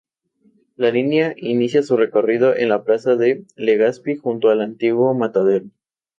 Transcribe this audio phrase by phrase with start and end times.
[0.77, 5.67] La línea inicia su recorrido en la Plaza de Legazpi, junto al antiguo Matadero.